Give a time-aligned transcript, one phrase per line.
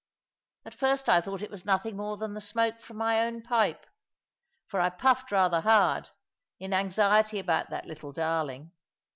[0.65, 3.85] At first I thought it was nothing more than the smoke from my own pipe,
[4.65, 6.09] for I puffed rather hard,
[6.57, 8.71] in anxiety about that little darling.